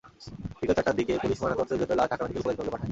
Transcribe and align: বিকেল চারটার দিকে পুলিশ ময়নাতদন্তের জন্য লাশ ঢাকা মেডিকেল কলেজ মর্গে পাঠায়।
বিকেল 0.59 0.75
চারটার 0.77 0.97
দিকে 0.99 1.13
পুলিশ 1.21 1.37
ময়নাতদন্তের 1.41 1.79
জন্য 1.81 1.93
লাশ 1.99 2.07
ঢাকা 2.11 2.23
মেডিকেল 2.25 2.43
কলেজ 2.43 2.57
মর্গে 2.57 2.71
পাঠায়। 2.73 2.79